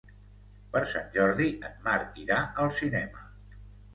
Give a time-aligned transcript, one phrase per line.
[0.75, 3.29] Per Sant Jordi en Marc irà al cinema.